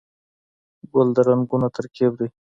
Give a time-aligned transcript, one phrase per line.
[0.91, 2.27] ګل د رنګونو ترکیب دی.